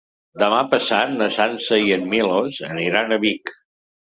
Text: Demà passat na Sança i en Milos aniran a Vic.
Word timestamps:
Demà 0.43 0.61
passat 0.71 1.13
na 1.19 1.27
Sança 1.35 1.79
i 1.89 1.93
en 1.99 2.09
Milos 2.15 2.59
aniran 2.71 3.17
a 3.19 3.21
Vic. 3.27 3.57